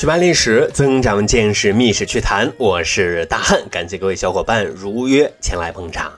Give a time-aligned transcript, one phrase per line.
[0.00, 2.50] 去扒历史，增长见识，密室趣谈。
[2.56, 6.10] 我是大汉，感谢各位小伙伴如约前来捧场。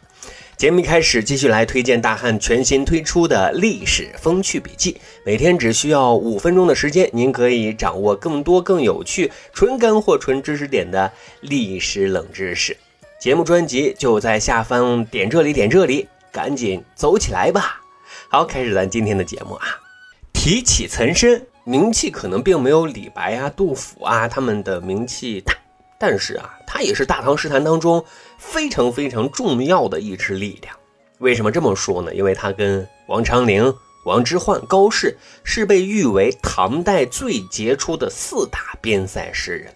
[0.57, 5.01] 节目一开始，继续来推荐大汉全新推出的历史风趣笔记。
[5.27, 12.77] 每天只需要五分钟的时间，您可以掌握更多更有趣、纯干货、纯知识点的历史冷知识。
[13.19, 17.81] 节目专辑就在下方，点这里，点这里，赶紧走起来吧！
[18.29, 19.67] 好，开始咱今天的节目啊。
[20.33, 21.43] 提起岑参。
[21.65, 25.55] 名气可能并没有李白啊、杜甫啊他们的名气大，
[25.99, 28.05] 但是啊，他也是大唐诗坛当中
[28.37, 30.75] 非常非常重要的一支力量。
[31.19, 32.13] 为什么这么说呢？
[32.13, 33.73] 因为他跟王昌龄、
[34.05, 39.73] 王之涣、高适是被誉为唐代最杰出的四大边塞诗人。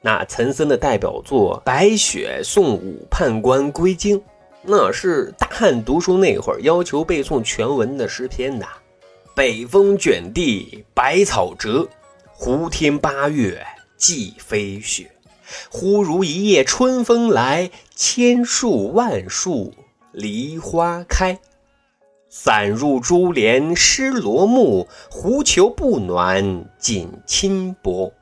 [0.00, 4.18] 那岑参的代表作《白雪送武判官归京》，
[4.62, 8.66] 那是大汉读书那会儿要求背诵全文的诗篇的。
[9.38, 11.88] 北风卷地白草折，
[12.32, 13.64] 胡天八月
[13.96, 15.12] 即飞雪。
[15.70, 19.72] 忽如一夜春风来，千树万树
[20.10, 21.38] 梨花开。
[22.28, 28.12] 散入珠帘湿罗幕，狐裘不暖锦衾薄。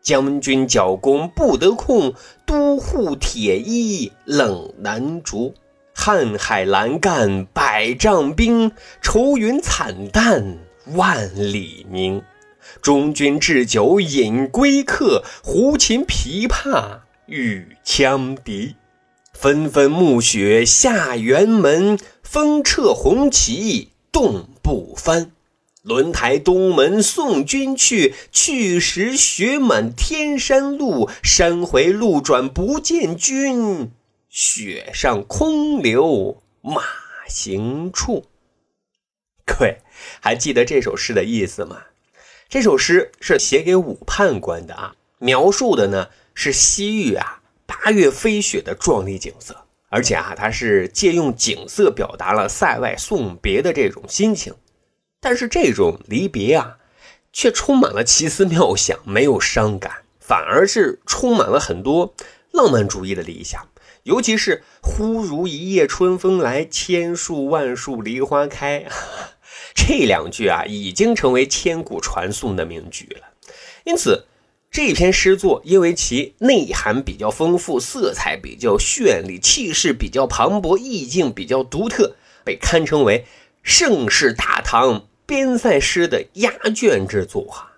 [0.00, 2.14] 将军角弓不得控，
[2.46, 5.52] 都护铁衣冷难着。
[6.04, 12.22] 瀚海阑干百丈冰，愁云惨淡万里明。
[12.82, 18.76] 中军置酒饮归客，胡琴琵琶与羌笛。
[19.32, 25.30] 纷纷暮雪下辕门，风掣红旗冻不翻。
[25.80, 33.90] 轮台东门送君去，去时雪满天山路，山回路转不见君。
[34.36, 36.82] 雪上空留马
[37.28, 38.24] 行处。
[39.46, 39.78] 各位
[40.20, 41.84] 还记得这首诗的意思吗？
[42.48, 49.56] 这首诗是写给武判官的啊，描述的呢是西域啊八月飞雪的壮丽景色，
[49.88, 54.52] 而且啊它是借用景色表达了塞外送别的这种心情。
[55.20, 56.78] 但是这种离别啊，
[57.32, 62.12] 却充满了奇思妙想，没有伤感，反而是充满了很多
[62.50, 63.68] 浪漫主义的理想。
[64.04, 68.86] 尤其是“忽如一夜春风来，千树万树梨花开”
[69.74, 73.32] 这两句啊，已经成为千古传颂的名句了。
[73.84, 74.26] 因此，
[74.70, 83.24] 这篇诗作因为其内涵比较丰富，色彩比较绚丽，气势比较磅礴，意境比较独特，被堪称为
[83.62, 87.72] 盛世大唐边塞诗的压卷之作啊。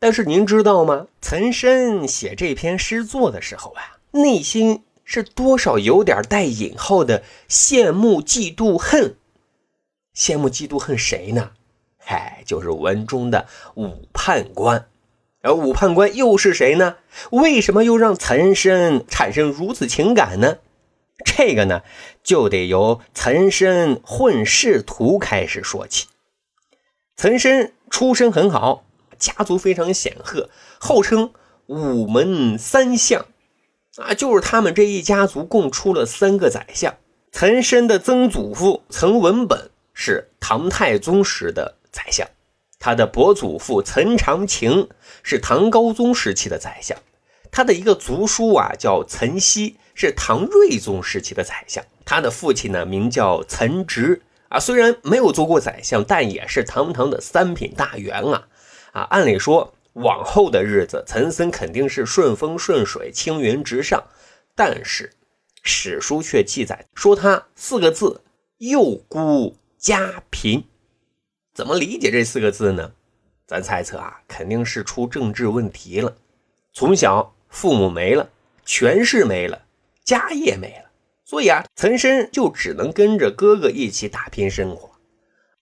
[0.00, 1.06] 但是您知道吗？
[1.20, 4.82] 岑参写这篇诗作的时候啊，内心。
[5.10, 9.16] 是多少有点带引号的羡慕、嫉妒、恨。
[10.14, 11.52] 羡慕、嫉妒、恨谁呢？
[11.96, 14.86] 嗨，就是文中的武判官。
[15.40, 16.96] 而武判官又是谁呢？
[17.30, 20.58] 为什么又让岑参产生如此情感呢？
[21.24, 21.80] 这个呢，
[22.22, 26.08] 就得由岑参混仕途开始说起。
[27.16, 28.84] 岑参出身很好，
[29.18, 31.32] 家族非常显赫，号称
[31.64, 33.24] 武门三相。
[33.98, 36.94] 啊，就是他们这一家族共出了三个宰相。
[37.32, 42.26] 岑参的曾祖父岑文本是唐太宗时的宰相，
[42.78, 44.88] 他的伯祖父岑长情
[45.22, 46.96] 是唐高宗时期的宰相，
[47.50, 51.84] 他的一个族叔啊叫岑熙，是唐睿宗时期的宰相。
[52.04, 58.46] 他的父亲呢名叫岑植啊，虽然没有做过宰相，但也是堂堂的三品大员啊
[58.92, 59.74] 啊，按理说。
[59.98, 64.02] 往后的日子，岑参肯定是顺风顺水、青云直上，
[64.54, 65.12] 但是
[65.62, 68.22] 史书却记载说他四个字：
[68.58, 70.64] 幼孤家贫。
[71.52, 72.92] 怎么理解这四个字呢？
[73.46, 76.16] 咱猜测啊，肯定是出政治问题了。
[76.72, 78.30] 从小父母没了，
[78.64, 79.62] 权势没了，
[80.04, 80.90] 家业没了，
[81.24, 84.97] 所以啊，岑参就只能跟着哥哥一起打拼生活。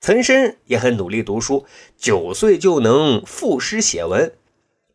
[0.06, 1.66] 岑参也很努力读书，
[1.98, 4.32] 九岁就能赋诗写文。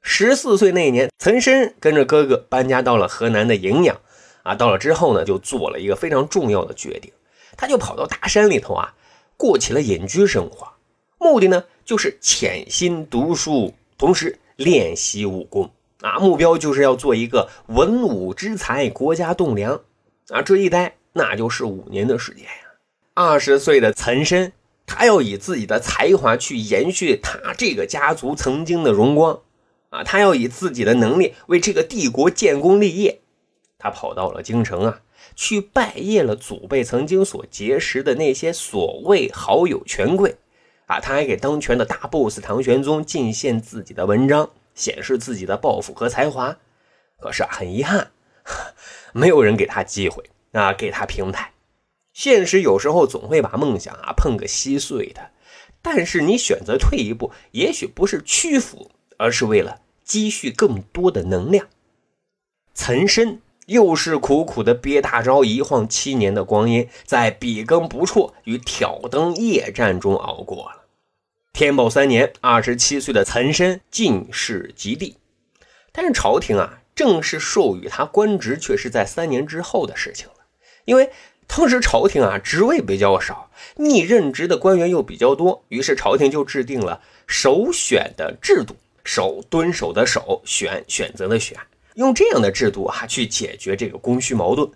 [0.02, 4.00] 十四岁那年，岑参跟着哥哥搬家到了河南的荥阳。
[4.44, 7.12] 啊，到了之后呢，就做了一个非常重要的决定，
[7.58, 8.94] 他就跑到大山里头啊，
[9.36, 10.66] 过起了隐居生活。
[11.18, 15.70] 目的呢，就是潜心读书，同时练习武功。
[16.00, 19.82] 啊，目标就是要做一个文武之才，国家栋梁。
[20.30, 22.52] 啊，这一待那就是五年的时间呀。
[23.14, 24.54] 二十岁的岑参。
[24.94, 29.40] 他要以自己的才华去延续他这个家族曾经的荣光，
[29.90, 33.22] 啊，他要以自己的能力为这个帝国建功立业。
[33.80, 35.00] 他跑到了京城啊，
[35.34, 40.36] 去拜谒了祖辈曾经所结识的那些所谓好友权贵，
[40.88, 46.58] 啊，他还给当权的大 boss 唐玄宗进献自己的文章，显示自己的抱负和才华。
[47.18, 48.12] 可是啊，很遗憾，
[49.14, 51.54] 没有人给他机会啊，给他平台。
[52.14, 55.32] 现实有时候总会把梦想啊碰个稀碎的。
[55.82, 61.68] 但是你选择退一步，也许不是屈服，而是为了积蓄更多的能量。
[62.76, 70.86] 岑参又是苦苦的憋大招，一晃七年的光阴，在笔耕不辍与挑灯夜战中熬过了。
[71.54, 75.18] 天宝三年，二十七岁的岑参进士及第，
[75.92, 80.34] 但是朝廷啊，正式授予他官职却是在三年之后的事情了。
[80.86, 81.12] 因为
[81.54, 91.58] 当时朝廷啊，职位比较少，逆任职的官员又比较多，于是朝廷就制定了首选的制度，守蹲守的守，选选择的选，
[91.96, 94.72] 用这样的制度啊，去解决这个供需矛盾。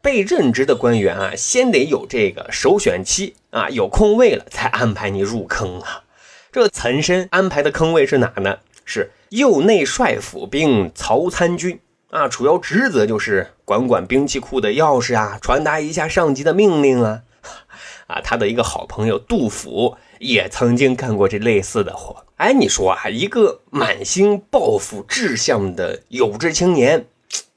[0.00, 6.04] 被任职的官员啊，先得有这个首选期啊，有空位了才安排你入坑啊。
[6.52, 8.58] 这岑参安排的坑位是哪呢？
[8.84, 11.80] 是右内帅府兵曹参军
[12.12, 17.22] 啊，主要职责就是管管兵器库的钥匙啊，传达一下上级的命令啊。
[18.06, 22.26] 啊，他的一个好朋友杜甫也曾经干过这类似的活。
[22.36, 27.06] 哎，你说啊，一个满心抱负志向的有志青年，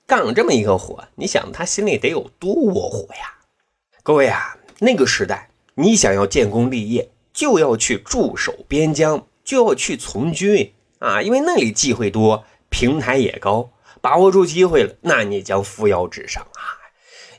[0.07, 3.33] 干了这么一个活，你想他心里得有多窝火呀？
[4.03, 7.09] 各位啊，那个时代，你想要建功立业。
[7.33, 11.21] 就要去驻守边疆，就要去从军啊！
[11.21, 13.71] 因为那里机会多，平台也高，
[14.05, 16.77] 把握住机会了，那你将扶摇直上啊！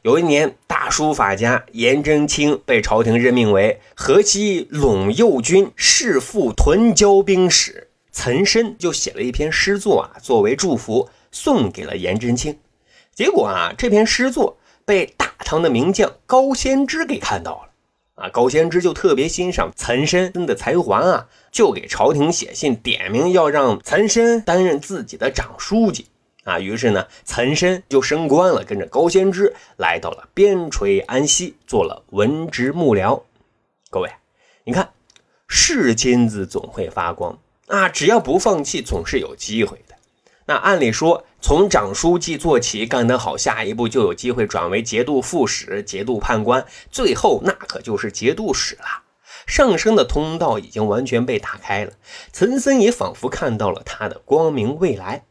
[0.03, 12.59] 有一年，大书法家颜真卿被朝廷任命为河西陇右军侍副屯交兵使，岑参就写了一篇诗作啊，作为祝福送给了颜真卿。
[13.15, 17.71] 结果啊，这篇诗作被大唐的名将高仙芝给看到了。
[18.17, 26.07] 啊，高仙芝就特别欣赏岑参的才华啊，就给朝廷写信点名要让岑参担任自己的长书记
[26.47, 26.59] 啊。
[26.59, 33.21] 于是呢，岑参就升官了，跟着高仙芝来到了边陲安西，做了文职幕僚。
[33.91, 34.11] 各位，
[34.65, 34.95] 你看，
[35.47, 39.95] 是金子总会发光啊，只要不放弃，总是有机会的。
[40.49, 49.03] 那按理说，从长书记做起，干得好，下一步就有机会转为节度副使、节度判官，最后那可就是节度使了。
[49.47, 51.93] 上升的通道已经完全被打开了，
[52.33, 55.25] 岑参也仿佛看到了他的光明未来。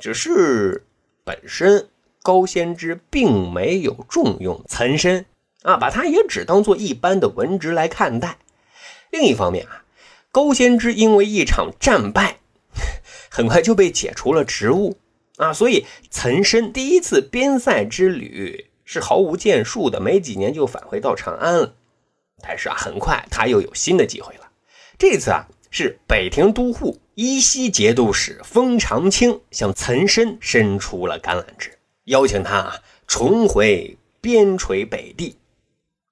[0.00, 0.84] 只是
[1.22, 1.88] 本身
[2.22, 5.24] 高仙芝并没有重用岑参
[5.62, 8.38] 啊，把他也只当做一般的文职来看待。
[9.10, 9.84] 另一方面啊，
[10.32, 12.38] 高仙芝因为一场战败。
[13.32, 14.96] 很快就被解除了职务
[15.36, 21.74] 啊，所以岑参第一次边塞之旅是毫无建树的，没几年就返回到长安了。
[22.42, 24.50] 但是啊，很快他又有新的机会了。
[24.98, 32.74] 这次啊，是北庭都护依稀节度使封长清向岑参伸出了橄榄枝，邀请他啊
[33.06, 35.36] 重回边陲北地。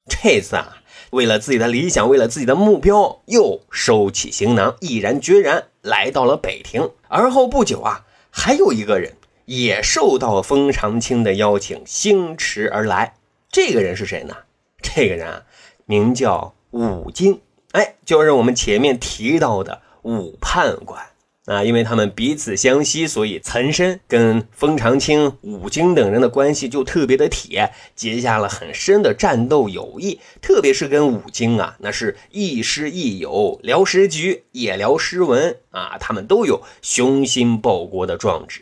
[0.09, 0.83] 这次啊。
[1.11, 6.91] 为了自己的理想，为了自己的目标，又收起行囊，毅然决然来到了北庭。
[7.09, 9.15] 而后不久啊，还有一个人
[9.47, 13.15] 也受到封长清的邀请，星驰而来。
[13.51, 14.37] 这个人是谁呢？
[14.83, 15.43] 这个人啊，
[15.87, 17.41] 名叫武经，
[17.73, 21.03] 哎，就是我们前面提到的武判官。
[21.47, 30.21] 啊，因为他们彼此相惜，所以岑参跟封长清、武经等人的关系就特别的铁，结下了很深的战斗友谊。
[30.43, 38.61] 特别是跟武经啊，那是亦师亦友，聊时局也聊诗文啊，他们都有雄心报国的壮志。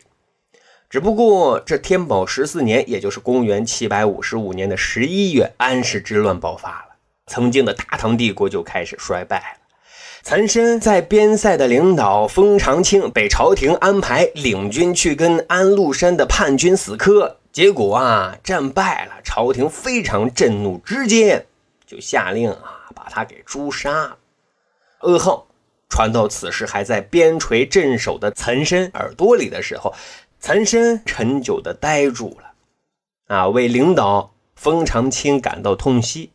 [0.89, 6.86] 只不过这天宝十四年，也就是公元七百五十五年的十一月，安史之乱爆发了，
[7.27, 9.67] 曾经的大唐帝国就开始衰败了。
[10.23, 21.45] 岑参在边塞的领导封长清被朝廷安排领军去跟安禄山的叛军死磕，结果啊战败了，朝廷非常震怒，直接
[21.85, 24.17] 就下令啊把他给诛杀了。
[25.01, 25.47] 噩耗
[25.87, 29.93] 传到此时还在边陲镇守的岑参耳朵里的时候，
[30.41, 36.31] 岑参陈久的呆住了，啊为领导封长清感到痛惜，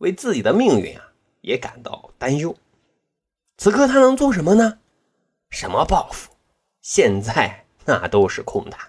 [0.00, 2.54] 为自己的命运啊也感到担忧。
[3.56, 4.78] 此刻他能做什么呢？
[5.50, 6.30] 什么报复？
[6.82, 8.88] 现在那都是空谈。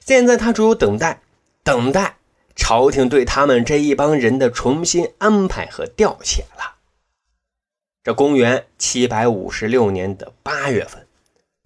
[0.00, 1.20] 现在他只有等待，
[1.62, 2.16] 等待
[2.56, 6.76] 朝廷对他们这一帮人的重新安排和调遣了。
[8.02, 11.06] 这公元七百五十六年的八月份，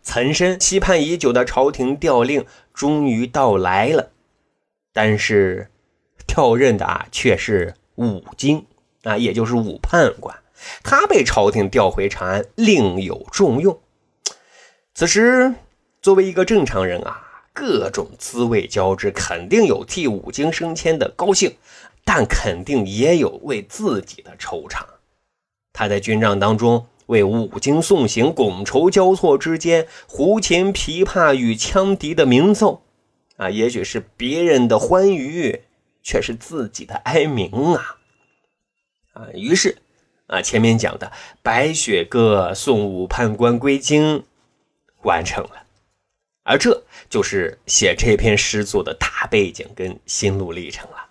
[0.02, 4.10] 岑参期盼已久的朝廷调令终于到来了，
[4.92, 5.70] 但是
[6.26, 8.66] 调任的啊却是武经
[9.02, 10.36] 啊，也就是武判官。
[10.82, 13.78] 他被朝廷调回长安，另有重用。
[14.94, 15.52] 此时，
[16.00, 17.20] 作为一个正常人啊，
[17.52, 21.56] 各种滋味交织，肯定有替武经升迁的高兴，
[22.04, 24.82] 但肯定也有为自己的惆怅。
[25.72, 32.82] 他在军帐当中为武经送行，觥筹交错之间，胡琴、琵琶与羌笛的鸣奏，
[33.36, 35.62] 啊，也许是别人的欢愉，
[36.04, 37.96] 却是自己的哀鸣啊！
[39.14, 39.78] 啊，于是，
[40.26, 41.06] 啊，前面讲的
[41.42, 44.18] 《白雪歌送武判官归京》
[45.02, 45.64] 完成了，
[46.44, 51.08] 而这就是写这篇诗作的大背景跟心路历程了。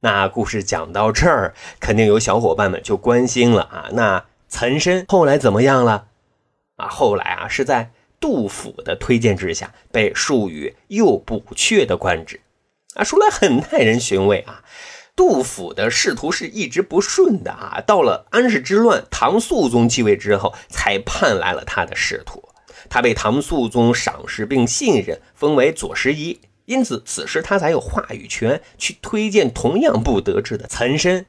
[0.00, 3.88] 那故事讲到这儿，肯定有小伙伴们就关心了啊。
[3.92, 6.08] 那岑参后来怎么样了？
[6.76, 12.40] 啊，后来啊是在杜甫的推荐之下，被授予右补阙的官职。
[12.98, 14.62] 啊，说来很耐人寻味啊。
[15.14, 22.48] 杜甫的仕途是一直不顺的啊，到了安史之乱，唐肃宗继位之后，才盼来了他的仕途。
[22.90, 26.40] 他被唐肃宗赏识并信任，封为左拾遗。
[26.66, 31.26] 因此，此时他才有话语权去推荐同样不得志的岑参。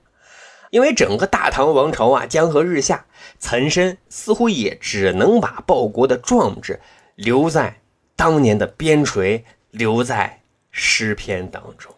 [0.70, 3.06] 因为整个大唐王朝啊，江河日下，
[3.40, 6.80] 岑参似乎也只能把报国的壮志
[7.16, 7.82] 留在
[8.16, 10.39] 当年的边陲，留在
[10.72, 11.94] 诗篇当中。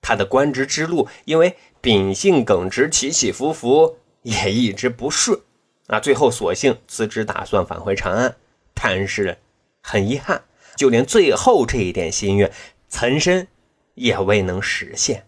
[0.00, 5.40] 他的官职之路，因为秉性耿直，起起伏伏，也一直不顺。
[5.88, 8.36] 啊，最后索性辞职，打算返回长安。
[8.74, 9.38] 但是，
[9.82, 10.44] 很遗憾，
[10.76, 12.52] 就连最后这一点心愿。
[12.88, 13.48] 岑参
[13.94, 15.26] 也未能实现，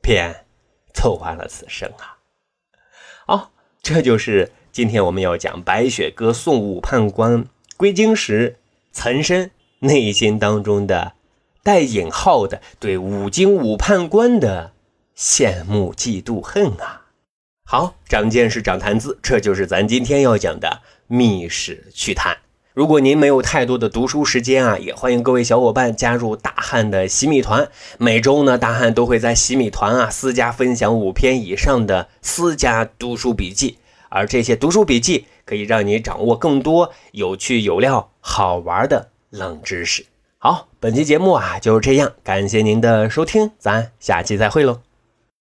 [0.00, 0.46] 便
[0.94, 2.16] 走完了此生啊！
[3.26, 8.58] 好，这就是今天我们要讲《白雪歌送武判官归京》时，
[8.92, 9.50] 岑参
[9.80, 11.13] 内心当中的
[11.64, 14.72] 带引号的对武经武判官的
[15.16, 17.06] 羡慕、嫉妒、恨啊！
[17.64, 22.36] 好，长见识、长谈资，这就是咱今天要讲的密史趣谈。
[22.74, 27.66] 如果您没有太多的读书时间啊，也欢迎各位小伙伴加入大汉的洗米团。
[27.96, 33.78] 每周呢，大汉都会在洗米团啊私家分享五篇以上的私家读书笔记，
[34.10, 40.04] 而这些读书笔记可以让你掌握更多有趣有料、好玩的冷知识。
[40.36, 44.83] 好，本期节目啊就是这样，感谢您的收听，咱下期再会喽。